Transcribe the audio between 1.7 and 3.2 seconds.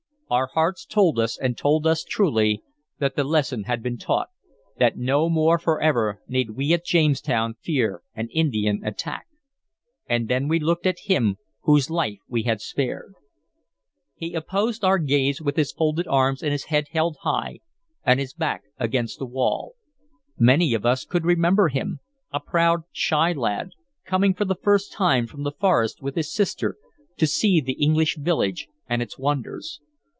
us truly, that